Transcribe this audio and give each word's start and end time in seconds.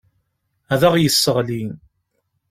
Ad 0.73 0.81
aɣ-yesseɣli. 0.87 1.63